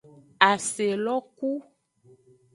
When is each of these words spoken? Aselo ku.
Aselo 0.49 1.15
ku. 1.37 1.49